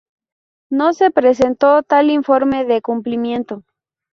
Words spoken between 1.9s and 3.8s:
informe de cumplimiento.